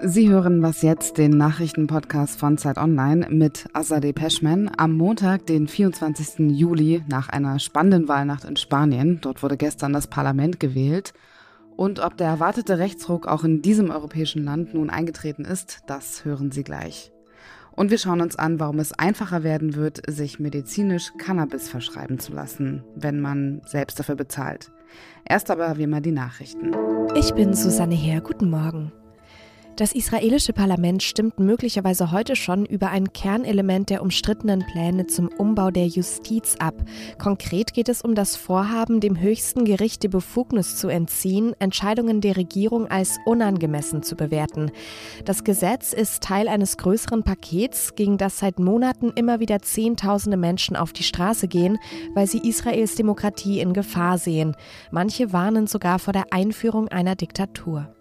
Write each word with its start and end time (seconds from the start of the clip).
Sie 0.00 0.28
hören 0.28 0.62
was 0.62 0.82
jetzt, 0.82 1.18
den 1.18 1.36
Nachrichtenpodcast 1.36 2.40
von 2.40 2.58
Zeit 2.58 2.76
Online 2.76 3.28
mit 3.30 3.68
Azadeh 3.72 4.12
Peschman 4.12 4.68
am 4.76 4.94
Montag, 4.94 5.46
den 5.46 5.68
24. 5.68 6.50
Juli, 6.58 7.04
nach 7.08 7.28
einer 7.28 7.60
spannenden 7.60 8.08
Wahlnacht 8.08 8.44
in 8.44 8.56
Spanien. 8.56 9.20
Dort 9.20 9.44
wurde 9.44 9.56
gestern 9.56 9.92
das 9.92 10.08
Parlament 10.08 10.58
gewählt. 10.58 11.12
Und 11.76 12.00
ob 12.00 12.16
der 12.16 12.26
erwartete 12.26 12.78
Rechtsruck 12.78 13.28
auch 13.28 13.44
in 13.44 13.62
diesem 13.62 13.90
europäischen 13.90 14.44
Land 14.44 14.74
nun 14.74 14.90
eingetreten 14.90 15.44
ist, 15.44 15.82
das 15.86 16.24
hören 16.24 16.50
Sie 16.50 16.64
gleich. 16.64 17.12
Und 17.78 17.92
wir 17.92 17.98
schauen 17.98 18.20
uns 18.20 18.34
an, 18.34 18.58
warum 18.58 18.80
es 18.80 18.92
einfacher 18.92 19.44
werden 19.44 19.76
wird, 19.76 20.00
sich 20.10 20.40
medizinisch 20.40 21.12
Cannabis 21.16 21.68
verschreiben 21.68 22.18
zu 22.18 22.32
lassen, 22.32 22.82
wenn 22.96 23.20
man 23.20 23.62
selbst 23.66 24.00
dafür 24.00 24.16
bezahlt. 24.16 24.72
Erst 25.24 25.48
aber 25.48 25.78
wie 25.78 25.84
immer 25.84 26.00
die 26.00 26.10
Nachrichten. 26.10 26.72
Ich 27.14 27.32
bin 27.34 27.54
Susanne 27.54 27.94
Heer. 27.94 28.20
Guten 28.20 28.50
Morgen. 28.50 28.90
Das 29.78 29.92
israelische 29.92 30.52
Parlament 30.52 31.04
stimmt 31.04 31.38
möglicherweise 31.38 32.10
heute 32.10 32.34
schon 32.34 32.66
über 32.66 32.90
ein 32.90 33.12
Kernelement 33.12 33.90
der 33.90 34.02
umstrittenen 34.02 34.66
Pläne 34.66 35.06
zum 35.06 35.28
Umbau 35.28 35.70
der 35.70 35.86
Justiz 35.86 36.56
ab. 36.58 36.74
Konkret 37.16 37.74
geht 37.74 37.88
es 37.88 38.02
um 38.02 38.16
das 38.16 38.34
Vorhaben, 38.34 38.98
dem 38.98 39.20
höchsten 39.20 39.64
Gericht 39.64 40.02
die 40.02 40.08
Befugnis 40.08 40.78
zu 40.78 40.88
entziehen, 40.88 41.54
Entscheidungen 41.60 42.20
der 42.20 42.36
Regierung 42.36 42.88
als 42.88 43.20
unangemessen 43.24 44.02
zu 44.02 44.16
bewerten. 44.16 44.72
Das 45.24 45.44
Gesetz 45.44 45.92
ist 45.92 46.24
Teil 46.24 46.48
eines 46.48 46.76
größeren 46.76 47.22
Pakets, 47.22 47.94
gegen 47.94 48.18
das 48.18 48.40
seit 48.40 48.58
Monaten 48.58 49.12
immer 49.14 49.38
wieder 49.38 49.62
Zehntausende 49.62 50.36
Menschen 50.36 50.74
auf 50.74 50.92
die 50.92 51.04
Straße 51.04 51.46
gehen, 51.46 51.78
weil 52.14 52.26
sie 52.26 52.38
Israels 52.38 52.96
Demokratie 52.96 53.60
in 53.60 53.74
Gefahr 53.74 54.18
sehen. 54.18 54.56
Manche 54.90 55.32
warnen 55.32 55.68
sogar 55.68 56.00
vor 56.00 56.12
der 56.12 56.32
Einführung 56.32 56.88
einer 56.88 57.14
Diktatur. 57.14 57.94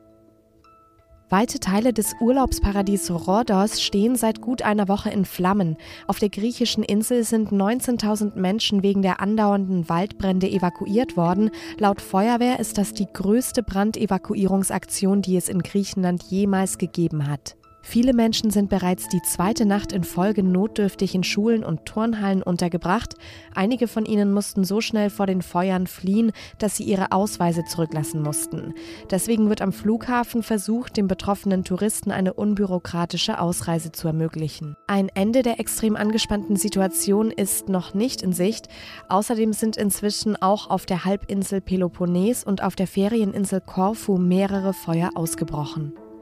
Weite 1.29 1.59
Teile 1.59 1.91
des 1.91 2.15
Urlaubsparadies 2.21 3.11
Rhodos 3.11 3.81
stehen 3.81 4.15
seit 4.15 4.39
gut 4.39 4.61
einer 4.61 4.87
Woche 4.87 5.09
in 5.09 5.25
Flammen. 5.25 5.75
Auf 6.07 6.19
der 6.19 6.29
griechischen 6.29 6.83
Insel 6.85 7.25
sind 7.25 7.51
19.000 7.51 8.39
Menschen 8.39 8.81
wegen 8.81 9.01
der 9.01 9.19
andauernden 9.19 9.89
Waldbrände 9.89 10.49
evakuiert 10.49 11.17
worden. 11.17 11.51
Laut 11.79 11.99
Feuerwehr 11.99 12.61
ist 12.61 12.77
das 12.77 12.93
die 12.93 13.07
größte 13.11 13.61
Brandevakuierungsaktion, 13.61 15.21
die 15.21 15.35
es 15.35 15.49
in 15.49 15.63
Griechenland 15.63 16.23
jemals 16.23 16.77
gegeben 16.77 17.27
hat. 17.27 17.56
Viele 17.89 18.11
Menschen 18.11 18.51
sind 18.51 18.69
bereits 18.69 19.07
die 19.07 19.21
zweite 19.21 19.65
Nacht 19.65 19.93
in 19.93 20.03
Folge 20.03 20.43
notdürftig 20.43 21.15
in 21.15 21.23
Schulen 21.23 21.63
und 21.63 21.85
Turnhallen 21.85 22.43
untergebracht. 22.43 23.13
Einige 23.55 23.87
von 23.87 24.05
ihnen 24.05 24.33
mussten 24.33 24.65
so 24.65 24.81
schnell 24.81 25.09
vor 25.09 25.25
den 25.25 25.41
Feuern 25.41 25.87
fliehen, 25.87 26.33
dass 26.57 26.75
sie 26.75 26.83
ihre 26.83 27.13
Ausweise 27.13 27.63
zurücklassen 27.63 28.21
mussten. 28.21 28.73
Deswegen 29.09 29.47
wird 29.47 29.61
am 29.61 29.71
Flughafen 29.71 30.43
versucht, 30.43 30.97
den 30.97 31.07
betroffenen 31.07 31.63
Touristen 31.63 32.11
eine 32.11 32.33
unbürokratische 32.33 33.39
Ausreise 33.39 33.93
zu 33.93 34.07
ermöglichen. 34.09 34.75
Ein 34.87 35.07
Ende 35.13 35.41
der 35.41 35.61
extrem 35.61 35.95
angespannten 35.95 36.57
Situation 36.57 37.31
ist 37.31 37.69
noch 37.69 37.93
nicht 37.93 38.21
in 38.21 38.33
Sicht. 38.33 38.67
Außerdem 39.07 39.53
sind 39.53 39.77
inzwischen 39.77 40.35
auch 40.35 40.69
auf 40.69 40.85
der 40.85 41.05
Halbinsel 41.05 41.61
Peloponnes 41.61 42.43
und 42.43 42.61
auf 42.61 42.75
der 42.75 42.87
Ferieninsel 42.87 43.61
Korfu 43.61 44.17
mehrere 44.17 44.73
Feuer 44.73 45.11
ausgebrochen. 45.15 45.93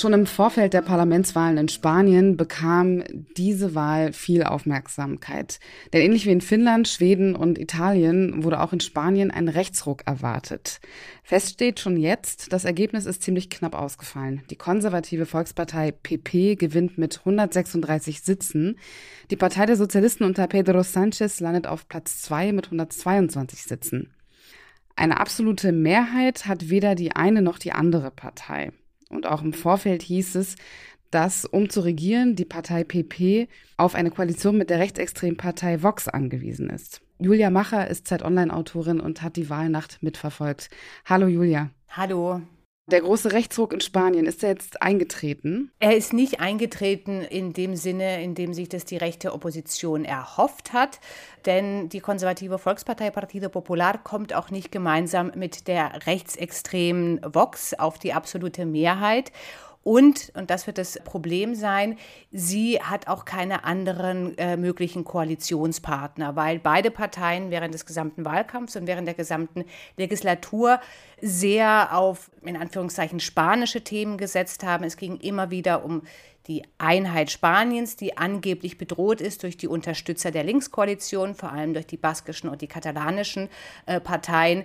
Schon 0.00 0.14
im 0.14 0.24
Vorfeld 0.24 0.72
der 0.72 0.80
Parlamentswahlen 0.80 1.58
in 1.58 1.68
Spanien 1.68 2.38
bekam 2.38 3.04
diese 3.36 3.74
Wahl 3.74 4.14
viel 4.14 4.44
Aufmerksamkeit. 4.44 5.60
Denn 5.92 6.00
ähnlich 6.00 6.24
wie 6.24 6.30
in 6.30 6.40
Finnland, 6.40 6.88
Schweden 6.88 7.36
und 7.36 7.58
Italien 7.58 8.42
wurde 8.42 8.62
auch 8.62 8.72
in 8.72 8.80
Spanien 8.80 9.30
ein 9.30 9.48
Rechtsruck 9.48 10.06
erwartet. 10.06 10.80
Fest 11.22 11.50
steht 11.50 11.80
schon 11.80 11.98
jetzt, 11.98 12.50
das 12.50 12.64
Ergebnis 12.64 13.04
ist 13.04 13.22
ziemlich 13.22 13.50
knapp 13.50 13.74
ausgefallen. 13.74 14.40
Die 14.48 14.56
konservative 14.56 15.26
Volkspartei 15.26 15.90
PP 15.92 16.54
gewinnt 16.54 16.96
mit 16.96 17.18
136 17.18 18.22
Sitzen. 18.22 18.78
Die 19.30 19.36
Partei 19.36 19.66
der 19.66 19.76
Sozialisten 19.76 20.24
unter 20.24 20.46
Pedro 20.46 20.82
Sanchez 20.82 21.40
landet 21.40 21.66
auf 21.66 21.88
Platz 21.88 22.22
2 22.22 22.54
mit 22.54 22.68
122 22.68 23.64
Sitzen. 23.64 24.14
Eine 24.96 25.20
absolute 25.20 25.72
Mehrheit 25.72 26.46
hat 26.46 26.70
weder 26.70 26.94
die 26.94 27.14
eine 27.14 27.42
noch 27.42 27.58
die 27.58 27.72
andere 27.72 28.10
Partei. 28.10 28.72
Und 29.10 29.26
auch 29.26 29.42
im 29.42 29.52
Vorfeld 29.52 30.02
hieß 30.02 30.36
es, 30.36 30.56
dass, 31.10 31.44
um 31.44 31.68
zu 31.68 31.80
regieren, 31.80 32.36
die 32.36 32.44
Partei 32.44 32.84
PP 32.84 33.48
auf 33.76 33.94
eine 33.94 34.10
Koalition 34.10 34.56
mit 34.56 34.70
der 34.70 34.78
rechtsextremen 34.78 35.36
Partei 35.36 35.82
Vox 35.82 36.08
angewiesen 36.08 36.70
ist. 36.70 37.02
Julia 37.18 37.50
Macher 37.50 37.88
ist 37.88 38.06
Zeit-Online-Autorin 38.06 39.00
und 39.00 39.20
hat 39.20 39.36
die 39.36 39.50
Wahlnacht 39.50 40.02
mitverfolgt. 40.02 40.70
Hallo 41.04 41.26
Julia. 41.26 41.70
Hallo. 41.88 42.40
Der 42.90 43.02
große 43.02 43.30
Rechtsruck 43.30 43.72
in 43.72 43.80
Spanien, 43.80 44.26
ist 44.26 44.42
er 44.42 44.50
jetzt 44.50 44.82
eingetreten? 44.82 45.70
Er 45.78 45.96
ist 45.96 46.12
nicht 46.12 46.40
eingetreten 46.40 47.22
in 47.22 47.52
dem 47.52 47.76
Sinne, 47.76 48.20
in 48.20 48.34
dem 48.34 48.52
sich 48.52 48.68
das 48.68 48.84
die 48.84 48.96
rechte 48.96 49.32
Opposition 49.32 50.04
erhofft 50.04 50.72
hat. 50.72 50.98
Denn 51.46 51.88
die 51.88 52.00
konservative 52.00 52.58
Volkspartei 52.58 53.10
Partido 53.10 53.48
Popular 53.48 54.02
kommt 54.02 54.34
auch 54.34 54.50
nicht 54.50 54.72
gemeinsam 54.72 55.30
mit 55.36 55.68
der 55.68 56.04
rechtsextremen 56.06 57.20
Vox 57.24 57.74
auf 57.74 58.00
die 58.00 58.12
absolute 58.12 58.66
Mehrheit. 58.66 59.30
Und, 59.82 60.30
und 60.34 60.50
das 60.50 60.66
wird 60.66 60.76
das 60.76 60.98
Problem 61.04 61.54
sein, 61.54 61.96
sie 62.30 62.82
hat 62.82 63.08
auch 63.08 63.24
keine 63.24 63.64
anderen 63.64 64.36
äh, 64.36 64.58
möglichen 64.58 65.04
Koalitionspartner, 65.04 66.36
weil 66.36 66.58
beide 66.58 66.90
Parteien 66.90 67.50
während 67.50 67.72
des 67.72 67.86
gesamten 67.86 68.26
Wahlkampfs 68.26 68.76
und 68.76 68.86
während 68.86 69.08
der 69.08 69.14
gesamten 69.14 69.64
Legislatur 69.96 70.80
sehr 71.22 71.96
auf, 71.96 72.30
in 72.42 72.58
Anführungszeichen, 72.58 73.20
spanische 73.20 73.82
Themen 73.82 74.18
gesetzt 74.18 74.64
haben. 74.64 74.84
Es 74.84 74.98
ging 74.98 75.16
immer 75.16 75.50
wieder 75.50 75.82
um 75.82 76.02
die 76.46 76.62
Einheit 76.78 77.30
Spaniens, 77.30 77.96
die 77.96 78.16
angeblich 78.16 78.78
bedroht 78.78 79.20
ist 79.20 79.42
durch 79.42 79.56
die 79.56 79.68
Unterstützer 79.68 80.30
der 80.30 80.44
Linkskoalition, 80.44 81.34
vor 81.34 81.52
allem 81.52 81.74
durch 81.74 81.86
die 81.86 81.96
baskischen 81.96 82.48
und 82.48 82.62
die 82.62 82.66
katalanischen 82.66 83.48
äh, 83.86 84.00
Parteien. 84.00 84.64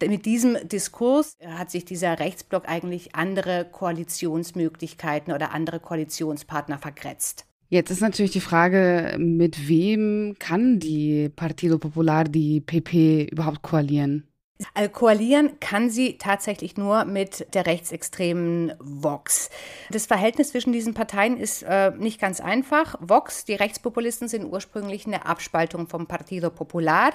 Mit 0.00 0.24
diesem 0.24 0.56
Diskurs 0.68 1.36
hat 1.44 1.70
sich 1.70 1.84
dieser 1.84 2.18
Rechtsblock 2.18 2.68
eigentlich 2.68 3.14
andere 3.14 3.66
Koalitionsmöglichkeiten 3.70 5.32
oder 5.32 5.52
andere 5.52 5.80
Koalitionspartner 5.80 6.78
vergrätzt. 6.78 7.46
Jetzt 7.68 7.90
ist 7.90 8.00
natürlich 8.00 8.30
die 8.30 8.40
Frage, 8.40 9.16
mit 9.18 9.68
wem 9.68 10.36
kann 10.38 10.78
die 10.78 11.28
Partido 11.28 11.78
Popular, 11.78 12.24
die 12.24 12.60
PP 12.60 13.24
überhaupt 13.24 13.62
koalieren? 13.62 14.28
Koalieren 14.92 15.60
kann 15.60 15.90
sie 15.90 16.16
tatsächlich 16.16 16.78
nur 16.78 17.04
mit 17.04 17.54
der 17.54 17.66
rechtsextremen 17.66 18.72
Vox. 18.78 19.50
Das 19.90 20.06
Verhältnis 20.06 20.50
zwischen 20.50 20.72
diesen 20.72 20.94
Parteien 20.94 21.36
ist 21.36 21.62
äh, 21.62 21.90
nicht 21.90 22.18
ganz 22.18 22.40
einfach. 22.40 22.96
Vox, 23.00 23.44
die 23.44 23.54
Rechtspopulisten, 23.54 24.28
sind 24.28 24.44
ursprünglich 24.50 25.06
eine 25.06 25.26
Abspaltung 25.26 25.86
vom 25.88 26.06
Partido 26.06 26.48
Popular. 26.48 27.12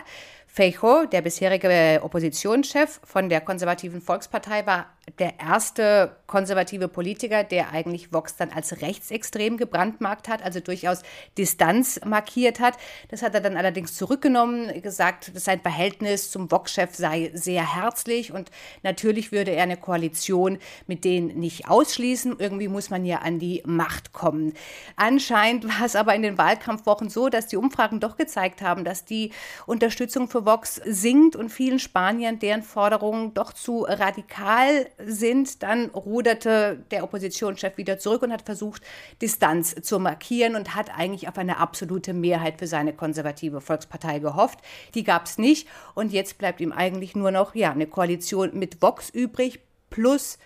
Feijo, 0.53 1.05
der 1.05 1.21
bisherige 1.21 2.01
Oppositionschef 2.03 2.99
von 3.05 3.29
der 3.29 3.39
konservativen 3.39 4.01
Volkspartei, 4.01 4.65
war 4.65 4.87
der 5.17 5.39
erste 5.39 6.17
konservative 6.27 6.89
Politiker, 6.89 7.45
der 7.45 7.71
eigentlich 7.71 8.11
Vox 8.11 8.35
dann 8.35 8.51
als 8.51 8.81
rechtsextrem 8.81 9.55
gebrandmarkt 9.55 10.27
hat, 10.27 10.43
also 10.43 10.59
durchaus 10.59 11.03
Distanz 11.37 12.01
markiert 12.05 12.59
hat. 12.59 12.75
Das 13.09 13.21
hat 13.21 13.33
er 13.33 13.39
dann 13.39 13.55
allerdings 13.55 13.95
zurückgenommen, 13.95 14.81
gesagt, 14.81 15.31
sein 15.35 15.61
Verhältnis 15.61 16.31
zum 16.31 16.51
Vox-Chef 16.51 16.95
sei 16.95 17.30
sehr 17.33 17.75
herzlich 17.75 18.31
und 18.31 18.51
natürlich 18.83 19.31
würde 19.31 19.51
er 19.51 19.63
eine 19.63 19.77
Koalition 19.77 20.57
mit 20.87 21.03
denen 21.05 21.39
nicht 21.39 21.69
ausschließen. 21.69 22.35
Irgendwie 22.39 22.67
muss 22.67 22.89
man 22.89 23.05
ja 23.05 23.19
an 23.19 23.39
die 23.39 23.61
Macht 23.65 24.13
kommen. 24.13 24.53
Anscheinend 24.95 25.67
war 25.67 25.85
es 25.85 25.95
aber 25.95 26.15
in 26.15 26.21
den 26.21 26.37
Wahlkampfwochen 26.37 27.09
so, 27.09 27.29
dass 27.29 27.47
die 27.47 27.57
Umfragen 27.57 27.99
doch 27.99 28.17
gezeigt 28.17 28.61
haben, 28.61 28.83
dass 28.83 29.05
die 29.05 29.31
Unterstützung 29.65 30.27
für 30.27 30.45
Vox 30.45 30.81
sinkt 30.85 31.35
und 31.35 31.49
vielen 31.49 31.79
Spaniern 31.79 32.39
deren 32.39 32.63
Forderungen 32.63 33.33
doch 33.33 33.53
zu 33.53 33.83
radikal 33.87 34.87
sind. 35.05 35.63
Dann 35.63 35.89
ruderte 35.89 36.83
der 36.91 37.03
Oppositionschef 37.03 37.77
wieder 37.77 37.99
zurück 37.99 38.23
und 38.23 38.31
hat 38.31 38.43
versucht, 38.43 38.81
Distanz 39.21 39.75
zu 39.81 39.99
markieren 39.99 40.55
und 40.55 40.75
hat 40.75 40.89
eigentlich 40.97 41.27
auf 41.27 41.37
eine 41.37 41.57
absolute 41.57 42.13
Mehrheit 42.13 42.59
für 42.59 42.67
seine 42.67 42.93
konservative 42.93 43.61
Volkspartei 43.61 44.19
gehofft. 44.19 44.59
Die 44.95 45.03
gab 45.03 45.25
es 45.25 45.37
nicht 45.37 45.67
und 45.93 46.11
jetzt 46.11 46.37
bleibt 46.37 46.61
ihm 46.61 46.71
eigentlich 46.71 47.15
nur 47.15 47.20
noch 47.29 47.53
ja, 47.53 47.71
eine 47.71 47.85
Koalition 47.85 48.57
mit 48.57 48.81
Vox 48.81 49.09
übrig 49.11 49.59
plus 49.91 50.39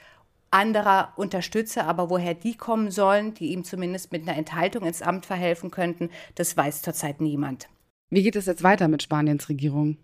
anderer 0.51 1.13
Unterstützer, 1.15 1.85
aber 1.85 2.09
woher 2.09 2.33
die 2.33 2.57
kommen 2.57 2.91
sollen, 2.91 3.33
die 3.33 3.53
ihm 3.53 3.63
zumindest 3.63 4.11
mit 4.11 4.27
einer 4.27 4.37
Enthaltung 4.37 4.85
ins 4.85 5.01
Amt 5.01 5.25
verhelfen 5.25 5.71
könnten, 5.71 6.09
das 6.35 6.57
weiß 6.57 6.81
zurzeit 6.81 7.21
niemand. 7.21 7.69
Wie 8.11 8.21
geht 8.21 8.35
es 8.35 8.45
jetzt 8.45 8.61
weiter 8.61 8.87
mit 8.87 9.01
Spaniens 9.01 9.49
Regierung? 9.49 9.97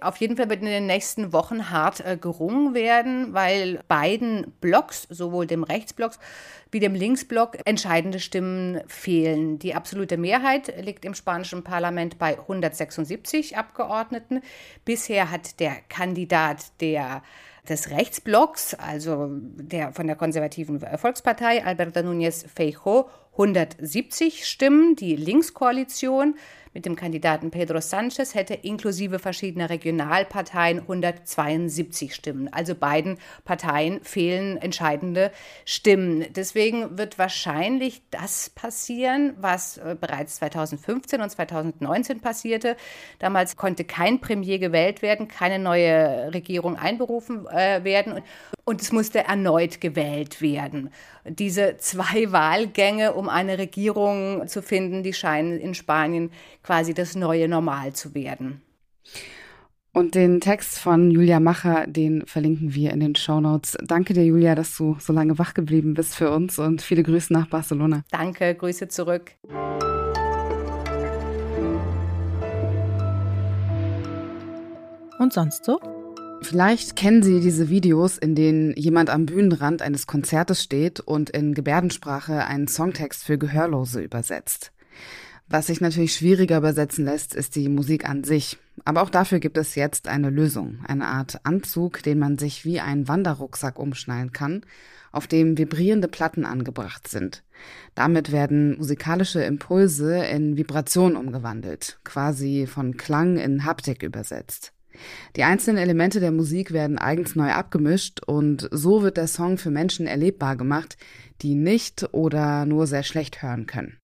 Auf 0.00 0.16
jeden 0.16 0.36
Fall 0.36 0.50
wird 0.50 0.62
in 0.62 0.66
den 0.66 0.86
nächsten 0.86 1.32
Wochen 1.32 1.70
hart 1.70 2.04
äh, 2.04 2.16
gerungen 2.16 2.74
werden, 2.74 3.34
weil 3.34 3.80
beiden 3.86 4.52
Blocks, 4.60 5.06
sowohl 5.10 5.46
dem 5.46 5.62
Rechtsblock 5.62 6.12
wie 6.72 6.80
dem 6.80 6.96
Linksblock, 6.96 7.58
entscheidende 7.64 8.18
Stimmen 8.18 8.80
fehlen. 8.88 9.60
Die 9.60 9.76
absolute 9.76 10.16
Mehrheit 10.16 10.74
liegt 10.84 11.04
im 11.04 11.14
spanischen 11.14 11.62
Parlament 11.62 12.18
bei 12.18 12.36
176 12.36 13.56
Abgeordneten. 13.56 14.40
Bisher 14.84 15.30
hat 15.30 15.60
der 15.60 15.76
Kandidat 15.88 16.72
der 16.80 17.22
des 17.68 17.90
Rechtsblocks, 17.90 18.74
also 18.74 19.28
der 19.30 19.92
von 19.92 20.06
der 20.06 20.16
konservativen 20.16 20.80
Volkspartei, 20.80 21.64
Alberto 21.64 22.00
Núñez 22.00 22.44
Feijóo, 22.46 23.08
170 23.36 24.46
Stimmen. 24.46 24.96
Die 24.96 25.14
Linkskoalition 25.14 26.36
mit 26.72 26.84
dem 26.84 26.96
Kandidaten 26.96 27.50
Pedro 27.50 27.80
Sanchez 27.80 28.34
hätte 28.34 28.52
inklusive 28.52 29.18
verschiedener 29.18 29.70
Regionalparteien 29.70 30.80
172 30.80 32.14
Stimmen. 32.14 32.52
Also 32.52 32.74
beiden 32.74 33.18
Parteien 33.44 34.02
fehlen 34.02 34.58
entscheidende 34.58 35.32
Stimmen. 35.64 36.26
Deswegen 36.34 36.98
wird 36.98 37.18
wahrscheinlich 37.18 38.02
das 38.10 38.50
passieren, 38.50 39.34
was 39.38 39.78
äh, 39.78 39.96
bereits 39.98 40.36
2015 40.36 41.22
und 41.22 41.30
2019 41.30 42.20
passierte. 42.20 42.76
Damals 43.18 43.56
konnte 43.56 43.84
kein 43.84 44.20
Premier 44.20 44.58
gewählt 44.58 45.00
werden, 45.00 45.28
keine 45.28 45.58
neue 45.58 46.32
Regierung 46.34 46.76
einberufen 46.76 47.46
äh, 47.46 47.84
werden 47.84 48.22
und 48.66 48.82
es 48.82 48.92
musste 48.92 49.20
erneut 49.20 49.80
gewählt 49.80 50.42
werden. 50.42 50.90
Diese 51.24 51.76
zwei 51.78 52.30
Wahlgänge, 52.32 53.14
um 53.14 53.30
eine 53.30 53.58
Regierung 53.58 54.46
zu 54.48 54.60
finden, 54.60 55.02
die 55.02 55.14
scheinen 55.14 55.58
in 55.58 55.72
Spanien 55.72 56.30
quasi 56.62 56.92
das 56.92 57.14
neue 57.14 57.48
Normal 57.48 57.94
zu 57.94 58.14
werden. 58.14 58.60
Und 59.92 60.14
den 60.14 60.42
Text 60.42 60.78
von 60.78 61.10
Julia 61.10 61.40
Macher, 61.40 61.86
den 61.86 62.26
verlinken 62.26 62.74
wir 62.74 62.90
in 62.90 63.00
den 63.00 63.14
Show 63.14 63.40
Notes. 63.40 63.78
Danke 63.82 64.12
dir, 64.12 64.26
Julia, 64.26 64.54
dass 64.54 64.76
du 64.76 64.96
so 65.00 65.14
lange 65.14 65.38
wach 65.38 65.54
geblieben 65.54 65.94
bist 65.94 66.14
für 66.14 66.30
uns 66.30 66.58
und 66.58 66.82
viele 66.82 67.02
Grüße 67.02 67.32
nach 67.32 67.46
Barcelona. 67.46 68.02
Danke, 68.10 68.54
Grüße 68.54 68.88
zurück. 68.88 69.32
Und 75.18 75.32
sonst 75.32 75.64
so? 75.64 75.80
Vielleicht 76.42 76.96
kennen 76.96 77.22
Sie 77.22 77.40
diese 77.40 77.68
Videos, 77.68 78.18
in 78.18 78.34
denen 78.34 78.72
jemand 78.76 79.10
am 79.10 79.26
Bühnenrand 79.26 79.82
eines 79.82 80.06
Konzertes 80.06 80.62
steht 80.62 81.00
und 81.00 81.30
in 81.30 81.54
Gebärdensprache 81.54 82.44
einen 82.46 82.68
Songtext 82.68 83.24
für 83.24 83.38
Gehörlose 83.38 84.02
übersetzt. 84.02 84.72
Was 85.48 85.68
sich 85.68 85.80
natürlich 85.80 86.14
schwieriger 86.14 86.58
übersetzen 86.58 87.04
lässt, 87.04 87.34
ist 87.34 87.54
die 87.54 87.68
Musik 87.68 88.08
an 88.08 88.24
sich. 88.24 88.58
Aber 88.84 89.02
auch 89.02 89.10
dafür 89.10 89.38
gibt 89.38 89.56
es 89.58 89.76
jetzt 89.76 90.08
eine 90.08 90.30
Lösung, 90.30 90.80
eine 90.86 91.06
Art 91.06 91.40
Anzug, 91.44 92.02
den 92.02 92.18
man 92.18 92.36
sich 92.36 92.64
wie 92.64 92.80
einen 92.80 93.06
Wanderrucksack 93.06 93.78
umschnallen 93.78 94.32
kann, 94.32 94.62
auf 95.12 95.26
dem 95.26 95.56
vibrierende 95.56 96.08
Platten 96.08 96.44
angebracht 96.44 97.08
sind. 97.08 97.44
Damit 97.94 98.32
werden 98.32 98.76
musikalische 98.76 99.42
Impulse 99.42 100.24
in 100.26 100.56
Vibration 100.56 101.16
umgewandelt, 101.16 102.00
quasi 102.04 102.66
von 102.66 102.96
Klang 102.96 103.36
in 103.36 103.64
Haptik 103.64 104.02
übersetzt. 104.02 104.72
Die 105.36 105.44
einzelnen 105.44 105.78
Elemente 105.78 106.20
der 106.20 106.32
Musik 106.32 106.72
werden 106.72 106.98
eigens 106.98 107.36
neu 107.36 107.50
abgemischt 107.50 108.20
und 108.24 108.68
so 108.70 109.02
wird 109.02 109.16
der 109.16 109.26
Song 109.26 109.58
für 109.58 109.70
Menschen 109.70 110.06
erlebbar 110.06 110.56
gemacht, 110.56 110.96
die 111.42 111.54
nicht 111.54 112.08
oder 112.12 112.66
nur 112.66 112.86
sehr 112.86 113.02
schlecht 113.02 113.42
hören 113.42 113.66
können. 113.66 113.98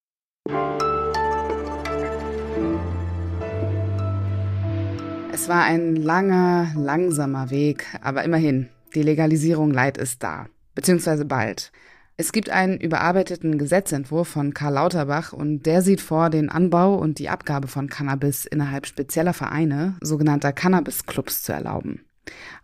Es 5.32 5.48
war 5.48 5.64
ein 5.64 5.96
langer, 5.96 6.72
langsamer 6.76 7.50
Weg, 7.50 7.86
aber 8.00 8.22
immerhin, 8.22 8.68
die 8.94 9.02
Legalisierung 9.02 9.72
Leid 9.72 9.98
ist 9.98 10.22
da, 10.22 10.46
beziehungsweise 10.74 11.24
bald. 11.24 11.72
Es 12.18 12.32
gibt 12.32 12.50
einen 12.50 12.78
überarbeiteten 12.78 13.56
Gesetzentwurf 13.56 14.28
von 14.28 14.52
Karl 14.52 14.74
Lauterbach 14.74 15.32
und 15.32 15.64
der 15.64 15.80
sieht 15.80 16.02
vor, 16.02 16.28
den 16.28 16.50
Anbau 16.50 16.94
und 16.94 17.18
die 17.18 17.30
Abgabe 17.30 17.68
von 17.68 17.88
Cannabis 17.88 18.44
innerhalb 18.44 18.86
spezieller 18.86 19.32
Vereine, 19.32 19.96
sogenannter 20.02 20.52
Cannabis-Clubs, 20.52 21.42
zu 21.42 21.52
erlauben. 21.52 22.04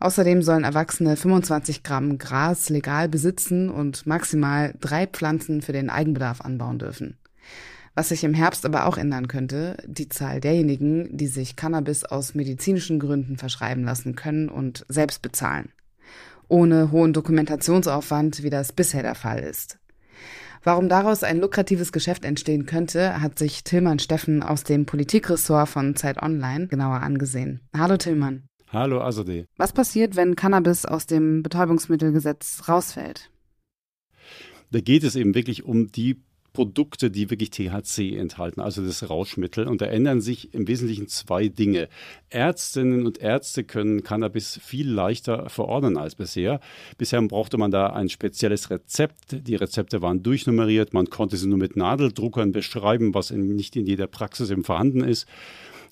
Außerdem 0.00 0.42
sollen 0.42 0.64
Erwachsene 0.64 1.16
25 1.16 1.82
Gramm 1.82 2.18
Gras 2.18 2.68
legal 2.68 3.08
besitzen 3.08 3.70
und 3.70 4.06
maximal 4.06 4.74
drei 4.80 5.06
Pflanzen 5.06 5.62
für 5.62 5.72
den 5.72 5.90
Eigenbedarf 5.90 6.42
anbauen 6.42 6.78
dürfen. 6.78 7.16
Was 7.94 8.10
sich 8.10 8.22
im 8.22 8.34
Herbst 8.34 8.64
aber 8.64 8.86
auch 8.86 8.98
ändern 8.98 9.26
könnte, 9.26 9.78
die 9.86 10.08
Zahl 10.08 10.40
derjenigen, 10.40 11.16
die 11.16 11.26
sich 11.26 11.56
Cannabis 11.56 12.04
aus 12.04 12.34
medizinischen 12.34 13.00
Gründen 13.00 13.38
verschreiben 13.38 13.82
lassen 13.82 14.14
können 14.14 14.48
und 14.48 14.84
selbst 14.88 15.22
bezahlen 15.22 15.72
ohne 16.48 16.90
hohen 16.90 17.12
Dokumentationsaufwand, 17.12 18.42
wie 18.42 18.50
das 18.50 18.72
bisher 18.72 19.02
der 19.02 19.14
Fall 19.14 19.40
ist. 19.40 19.78
Warum 20.64 20.88
daraus 20.88 21.22
ein 21.22 21.40
lukratives 21.40 21.92
Geschäft 21.92 22.24
entstehen 22.24 22.66
könnte, 22.66 23.20
hat 23.20 23.38
sich 23.38 23.64
Tillmann 23.64 24.00
Steffen 24.00 24.42
aus 24.42 24.64
dem 24.64 24.86
Politikressort 24.86 25.68
von 25.68 25.94
Zeit 25.94 26.20
Online 26.22 26.66
genauer 26.66 27.00
angesehen. 27.00 27.60
Hallo 27.76 27.96
Tillmann. 27.96 28.48
Hallo 28.70 29.00
Azadeh. 29.00 29.46
Was 29.56 29.72
passiert, 29.72 30.16
wenn 30.16 30.36
Cannabis 30.36 30.84
aus 30.84 31.06
dem 31.06 31.42
Betäubungsmittelgesetz 31.42 32.68
rausfällt? 32.68 33.30
Da 34.70 34.80
geht 34.80 35.04
es 35.04 35.16
eben 35.16 35.34
wirklich 35.34 35.64
um 35.64 35.86
die 35.86 36.22
Produkte, 36.52 37.10
die 37.10 37.30
wirklich 37.30 37.50
THC 37.50 38.16
enthalten, 38.16 38.60
also 38.60 38.84
das 38.84 39.08
Rauschmittel. 39.08 39.66
Und 39.68 39.80
da 39.80 39.86
ändern 39.86 40.20
sich 40.20 40.54
im 40.54 40.66
Wesentlichen 40.66 41.08
zwei 41.08 41.48
Dinge. 41.48 41.88
Ärztinnen 42.30 43.06
und 43.06 43.18
Ärzte 43.18 43.64
können 43.64 44.02
Cannabis 44.02 44.58
viel 44.62 44.90
leichter 44.90 45.48
verordnen 45.48 45.96
als 45.96 46.14
bisher. 46.14 46.60
Bisher 46.96 47.20
brauchte 47.22 47.58
man 47.58 47.70
da 47.70 47.88
ein 47.88 48.08
spezielles 48.08 48.70
Rezept. 48.70 49.46
Die 49.46 49.56
Rezepte 49.56 50.02
waren 50.02 50.22
durchnummeriert. 50.22 50.94
Man 50.94 51.10
konnte 51.10 51.36
sie 51.36 51.48
nur 51.48 51.58
mit 51.58 51.76
Nadeldruckern 51.76 52.52
beschreiben, 52.52 53.14
was 53.14 53.30
in, 53.30 53.54
nicht 53.54 53.76
in 53.76 53.86
jeder 53.86 54.06
Praxis 54.06 54.50
eben 54.50 54.64
vorhanden 54.64 55.04
ist. 55.04 55.26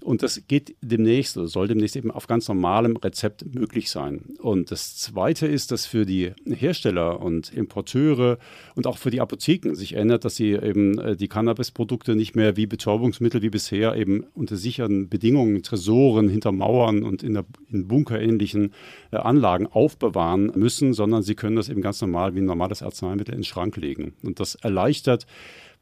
Und 0.03 0.23
das 0.23 0.43
geht 0.47 0.77
demnächst 0.81 1.37
oder 1.37 1.49
soll 1.49 1.69
demnächst 1.69 1.97
eben 1.97 2.11
auf 2.11 2.27
ganz 2.27 2.49
normalem 2.49 2.97
Rezept 2.97 3.55
möglich 3.55 3.91
sein. 3.91 4.37
Und 4.39 4.71
das 4.71 4.97
Zweite 4.97 5.47
ist, 5.47 5.73
dass 5.73 5.87
für 5.87 6.07
die 6.07 6.33
Hersteller 6.45 7.21
und 7.21 7.53
Importeure 7.53 8.39
und 8.75 8.87
auch 8.87 8.99
für 8.99 9.11
die 9.11 9.21
Apotheken 9.21 9.75
sich 9.75 9.95
ändert, 9.95 10.25
dass 10.25 10.37
sie 10.37 10.53
eben 10.53 10.99
äh, 10.99 11.17
die 11.17 11.29
Cannabisprodukte 11.29 12.15
nicht 12.15 12.37
mehr 12.37 12.57
wie 12.57 12.67
Betäubungsmittel 12.67 13.43
wie 13.43 13.51
bisher 13.51 13.97
eben 13.97 14.25
unter 14.35 14.57
sicheren 14.57 15.09
Bedingungen, 15.09 15.63
Tresoren, 15.63 16.29
hinter 16.29 16.53
Mauern 16.53 17.03
und 17.03 17.23
in, 17.23 17.35
der, 17.35 17.45
in 17.71 17.89
bunkerähnlichen 17.89 18.73
äh, 19.11 19.17
Anlagen 19.17 19.67
aufbewahren 19.67 20.53
müssen, 20.55 20.93
sondern 20.93 21.23
sie 21.23 21.35
können 21.35 21.57
das 21.57 21.69
eben 21.69 21.83
ganz 21.83 22.01
normal 22.01 22.35
wie 22.35 22.41
ein 22.41 22.47
normales 22.47 22.83
Arzneimittel 22.83 23.35
in 23.35 23.41
den 23.41 23.45
Schrank 23.45 23.77
legen. 23.77 24.15
Und 24.23 24.41
das 24.41 24.55
erleichtert 24.57 25.27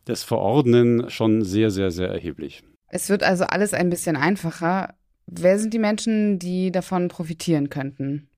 das 0.04 0.22
Verordnen 0.22 1.10
schon 1.10 1.42
sehr, 1.42 1.70
sehr, 1.70 1.90
sehr 1.90 2.08
erheblich. 2.08 2.62
Es 2.88 3.08
wird 3.08 3.22
also 3.22 3.44
alles 3.44 3.74
ein 3.74 3.90
bisschen 3.90 4.16
einfacher. 4.16 4.94
Wer 5.26 5.58
sind 5.58 5.74
die 5.74 5.78
Menschen, 5.78 6.38
die 6.38 6.70
davon 6.70 7.08
profitieren 7.08 7.70
könnten? 7.70 8.28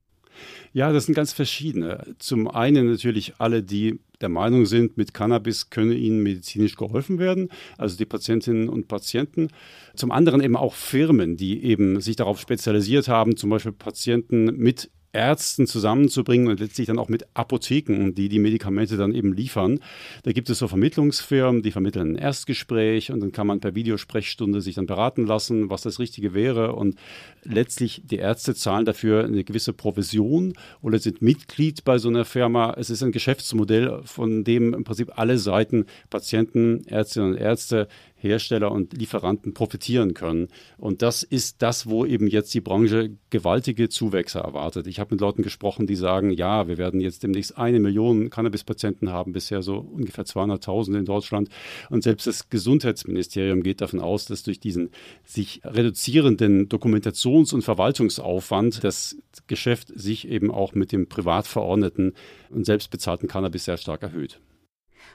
Ja, 0.73 0.93
das 0.93 1.07
sind 1.07 1.15
ganz 1.15 1.33
verschiedene. 1.33 2.15
Zum 2.19 2.49
einen 2.49 2.91
natürlich 2.91 3.35
alle, 3.39 3.63
die 3.63 3.99
der 4.21 4.29
Meinung 4.29 4.67
sind, 4.67 4.97
mit 4.97 5.15
Cannabis 5.15 5.71
könne 5.71 5.95
ihnen 5.95 6.23
medizinisch 6.23 6.77
geholfen 6.77 7.19
werden, 7.19 7.49
also 7.77 7.97
die 7.97 8.07
Patientinnen 8.07 8.69
und 8.69 8.89
Patienten. 8.89 9.49
Zum 9.95 10.11
anderen 10.11 10.41
eben 10.41 10.57
auch 10.57 10.75
Firmen, 10.75 11.37
die 11.37 11.63
eben 11.65 12.01
sich 12.01 12.17
darauf 12.17 12.41
spezialisiert 12.41 13.09
haben, 13.09 13.37
zum 13.37 13.51
Beispiel 13.51 13.73
Patienten 13.73 14.57
mit 14.57 14.91
Ärzten 15.17 15.67
zusammenzubringen 15.67 16.49
und 16.49 16.61
letztlich 16.61 16.87
dann 16.87 16.99
auch 16.99 17.09
mit 17.09 17.27
Apotheken, 17.35 18.13
die 18.15 18.29
die 18.29 18.39
Medikamente 18.39 18.97
dann 18.99 19.15
eben 19.15 19.33
liefern. 19.33 19.81
Da 20.25 20.33
gibt 20.33 20.51
es 20.51 20.59
so 20.59 20.69
Vermittlungsfirmen, 20.69 21.63
die 21.63 21.71
vermitteln 21.73 22.13
ein 22.13 22.17
Erstgespräch 22.17 23.11
und 23.11 23.21
dann 23.21 23.33
kann 23.33 23.47
man 23.47 23.61
per 23.61 23.75
Videosprechstunde 23.75 24.61
sich 24.61 24.75
dann 24.75 24.87
beraten 24.87 25.27
lassen, 25.27 25.71
was 25.71 25.83
das 25.83 25.99
Richtige 25.99 26.35
wäre 26.35 26.75
und 26.75 26.97
letztlich 27.43 28.03
die 28.05 28.17
Ärzte 28.17 28.55
zahlen 28.55 28.85
dafür 28.85 29.25
eine 29.25 29.43
gewisse 29.43 29.73
Provision 29.73 30.53
oder 30.83 30.99
sind 30.99 31.23
Mitglied 31.23 31.85
bei 31.85 31.97
so 31.97 32.09
einer 32.09 32.27
Firma. 32.27 32.75
Es 32.77 32.91
ist 32.91 33.03
ein 33.03 33.13
Geschäftsmodell, 33.13 34.03
von 34.05 34.45
dem 34.45 34.75
im 34.75 34.85
Prinzip 34.85 35.19
alle 35.19 35.39
Seiten, 35.39 35.87
Patienten, 36.11 36.85
Ärztinnen 36.87 37.33
und 37.33 37.39
Ärzte, 37.39 37.89
Hersteller 38.27 38.71
und 38.71 38.93
Lieferanten 38.93 39.55
profitieren 39.55 40.15
können. 40.15 40.49
Und 40.77 41.03
das 41.03 41.23
ist 41.23 41.63
das, 41.63 41.89
wo 41.89 42.05
eben 42.05 42.27
jetzt 42.29 42.53
die 42.55 42.61
Branche 42.61 43.17
gewaltige 43.31 43.89
Zuwächse 43.89 44.41
erwartet. 44.41 44.87
Ich 44.87 45.01
habe 45.01 45.15
mit 45.15 45.21
Leuten 45.21 45.43
gesprochen, 45.43 45.87
die 45.87 45.97
sagen, 45.97 46.31
ja, 46.31 46.69
wir 46.69 46.79
werden 46.79 47.01
jetzt 47.01 47.23
demnächst 47.23 47.59
eine 47.59 47.81
Million 47.81 48.31
Cannabis-Patienten 48.31 49.11
haben, 49.11 49.33
bisher 49.33 49.63
so 49.63 49.79
ungefähr 49.79 50.25
200.000 50.25 50.99
in 50.99 51.05
Deutschland. 51.05 51.49
Und 51.91 52.03
selbst 52.03 52.27
das 52.27 52.49
Gesundheitsministerium 52.51 53.63
geht 53.63 53.81
davon 53.81 54.01
aus, 54.01 54.27
dass 54.27 54.43
durch 54.43 54.61
diesen 54.61 54.91
sich 55.25 55.61
reduzierenden 55.65 56.69
Dokumentations- 56.69 57.55
und 57.55 57.63
Verwaltungsaufwand 57.63 58.85
das 58.85 59.17
Geschäft 59.47 59.93
sich 59.95 60.29
eben 60.29 60.51
auch 60.51 60.75
mit 60.75 60.93
dem 60.93 61.09
privat 61.09 61.47
verordneten 61.47 62.15
und 62.51 62.67
selbstbezahlten 62.67 63.29
Cannabis 63.29 63.65
sehr 63.65 63.77
stark 63.77 64.03
erhöht. 64.03 64.41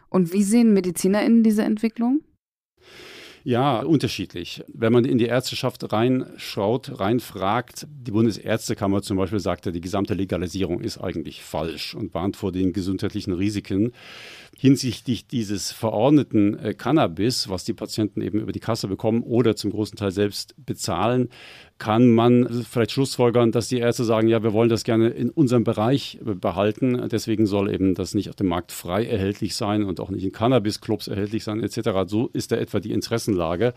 Und 0.10 0.34
wie 0.34 0.44
sehen 0.44 0.74
MedizinerInnen 0.74 1.44
diese 1.44 1.64
Entwicklung? 1.64 2.22
Ja, 3.44 3.80
unterschiedlich. 3.80 4.64
Wenn 4.68 4.94
man 4.94 5.04
in 5.04 5.18
die 5.18 5.26
Ärzteschaft 5.26 5.92
reinschaut, 5.92 7.00
reinfragt, 7.00 7.88
die 7.90 8.12
Bundesärztekammer 8.12 9.02
zum 9.02 9.18
Beispiel 9.18 9.40
sagte, 9.40 9.72
die 9.72 9.82
gesamte 9.82 10.14
Legalisierung 10.14 10.80
ist 10.80 11.00
eigentlich 11.00 11.42
falsch 11.42 11.96
und 11.96 12.14
warnt 12.14 12.38
vor 12.38 12.52
den 12.52 12.72
gesundheitlichen 12.72 13.34
Risiken. 13.34 13.94
Hinsichtlich 14.56 15.26
dieses 15.26 15.72
verordneten 15.72 16.56
äh, 16.60 16.76
Cannabis, 16.76 17.50
was 17.50 17.64
die 17.64 17.74
Patienten 17.74 18.22
eben 18.22 18.40
über 18.40 18.52
die 18.52 18.60
Kasse 18.60 18.88
bekommen 18.88 19.24
oder 19.24 19.56
zum 19.56 19.72
großen 19.72 19.98
Teil 19.98 20.12
selbst 20.12 20.54
bezahlen, 20.64 21.30
kann 21.82 22.12
man 22.12 22.64
vielleicht 22.64 22.92
schlussfolgern, 22.92 23.52
dass 23.52 23.68
die 23.68 23.80
Ärzte 23.80 24.04
sagen, 24.04 24.28
ja, 24.28 24.44
wir 24.44 24.54
wollen 24.54 24.70
das 24.70 24.84
gerne 24.84 25.10
in 25.10 25.32
unserem 25.32 25.64
Bereich 25.64 26.20
behalten. 26.22 27.10
Deswegen 27.10 27.48
soll 27.48 27.74
eben 27.74 27.96
das 27.96 28.14
nicht 28.14 28.30
auf 28.30 28.36
dem 28.36 28.50
Markt 28.50 28.72
frei 28.72 29.04
erhältlich 29.04 29.56
sein 29.56 29.84
und 29.84 30.00
auch 30.00 30.12
nicht 30.12 30.24
in 30.24 30.32
Cannabis-Clubs 30.32 31.08
erhältlich 31.08 31.44
sein 31.44 31.60
etc. 31.60 31.90
So 32.06 32.28
ist 32.34 32.52
da 32.52 32.58
etwa 32.58 32.80
die 32.80 32.92
Interessenlage. 32.92 33.74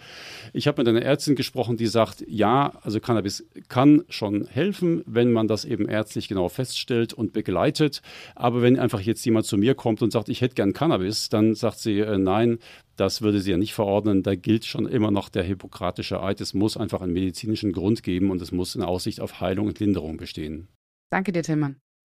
Ich 0.52 0.68
habe 0.68 0.82
mit 0.82 0.88
einer 0.88 1.00
Ärztin 1.00 1.34
gesprochen, 1.34 1.78
die 1.78 1.86
sagt, 1.86 2.22
ja, 2.28 2.74
also 2.82 3.00
Cannabis 3.00 3.46
kann 3.68 4.04
schon 4.10 4.46
helfen, 4.48 5.02
wenn 5.06 5.32
man 5.32 5.48
das 5.48 5.64
eben 5.64 5.88
ärztlich 5.88 6.28
genau 6.28 6.50
feststellt 6.50 7.14
und 7.14 7.32
begleitet. 7.32 8.02
Aber 8.34 8.60
wenn 8.60 8.78
einfach 8.78 9.00
jetzt 9.00 9.24
jemand 9.24 9.46
zu 9.46 9.56
mir 9.56 9.74
kommt 9.74 10.02
und 10.02 10.10
sagt, 10.10 10.28
ich 10.28 10.42
hätte 10.42 10.56
gern 10.56 10.74
Cannabis, 10.74 11.30
dann 11.30 11.54
sagt 11.54 11.78
sie, 11.78 12.00
äh, 12.00 12.18
nein, 12.18 12.58
das 12.96 13.22
würde 13.22 13.40
sie 13.40 13.50
ja 13.50 13.56
nicht 13.56 13.74
verordnen. 13.74 14.22
Da 14.22 14.34
gilt 14.34 14.64
schon 14.64 14.86
immer 14.86 15.10
noch 15.10 15.28
der 15.28 15.42
hippokratische 15.42 16.22
Eid. 16.22 16.40
Es 16.40 16.54
muss 16.54 16.76
einfach 16.76 17.02
einen 17.02 17.12
medizinischen 17.12 17.72
Grund 17.72 18.02
geben 18.02 18.30
und 18.30 18.40
es 18.40 18.52
muss 18.52 18.76
eine 18.76 18.86
Aussicht 18.86 19.20
auf 19.20 19.40
Heilung 19.40 19.66
und 19.66 19.80
Linderung 19.80 20.16
bestehen. 20.16 20.68
Danke 21.10 21.32
dir, 21.32 21.42
Tillmann. 21.42 21.76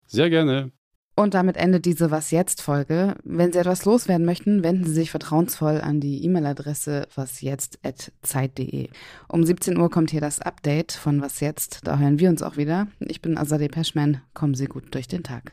Sehr 0.06 0.30
gerne. 0.30 0.70
Und 1.16 1.34
damit 1.34 1.56
endet 1.56 1.84
diese 1.84 2.10
Was 2.10 2.32
jetzt 2.32 2.60
Folge. 2.60 3.14
Wenn 3.22 3.52
Sie 3.52 3.58
etwas 3.58 3.84
loswerden 3.84 4.26
möchten, 4.26 4.64
wenden 4.64 4.84
Sie 4.84 4.92
sich 4.92 5.12
vertrauensvoll 5.12 5.80
an 5.80 6.00
die 6.00 6.24
E-Mail-Adresse 6.24 7.06
wasjetzt@zeit.de. 7.14 8.88
Um 9.28 9.44
17 9.44 9.78
Uhr 9.78 9.90
kommt 9.90 10.10
hier 10.10 10.20
das 10.20 10.40
Update 10.40 10.90
von 10.92 11.22
Was 11.22 11.38
jetzt. 11.38 11.86
Da 11.86 11.98
hören 11.98 12.18
wir 12.18 12.30
uns 12.30 12.42
auch 12.42 12.56
wieder. 12.56 12.88
Ich 12.98 13.22
bin 13.22 13.38
Azadeh 13.38 13.68
Peschman. 13.68 14.22
Kommen 14.34 14.54
Sie 14.54 14.66
gut 14.66 14.92
durch 14.92 15.06
den 15.06 15.22
Tag. 15.22 15.52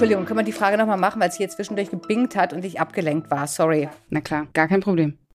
Entschuldigung, 0.00 0.24
können 0.24 0.38
wir 0.38 0.44
die 0.44 0.52
Frage 0.52 0.78
nochmal 0.78 0.96
machen, 0.96 1.20
weil 1.20 1.30
sie 1.30 1.36
hier 1.36 1.50
zwischendurch 1.50 1.90
gebingt 1.90 2.34
hat 2.34 2.54
und 2.54 2.64
ich 2.64 2.80
abgelenkt 2.80 3.30
war. 3.30 3.46
Sorry. 3.46 3.90
Na 4.08 4.22
klar, 4.22 4.46
gar 4.54 4.66
kein 4.66 4.80
Problem. 4.80 5.18